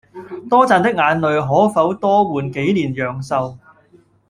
[0.49, 3.55] 多賺的眼淚可否多換幾年陽壽？